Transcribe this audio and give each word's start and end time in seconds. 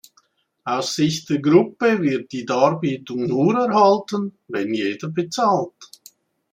Aus 0.63 0.95
Sicht 0.95 1.29
der 1.29 1.37
Gruppe 1.37 2.01
wird 2.01 2.31
die 2.31 2.43
Darbietung 2.43 3.27
nur 3.27 3.53
erhalten, 3.55 4.35
wenn 4.47 4.73
jeder 4.73 5.09
bezahlt. 5.09 5.75